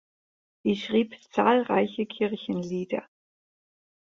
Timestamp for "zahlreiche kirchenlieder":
1.31-3.05